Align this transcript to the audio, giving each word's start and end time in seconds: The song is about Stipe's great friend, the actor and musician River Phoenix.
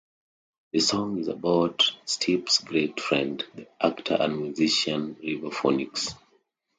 The 0.71 0.79
song 0.79 1.19
is 1.19 1.27
about 1.27 1.91
Stipe's 2.07 2.57
great 2.63 2.99
friend, 2.99 3.45
the 3.53 3.67
actor 3.79 4.17
and 4.19 4.41
musician 4.41 5.15
River 5.23 5.51
Phoenix. 5.51 6.15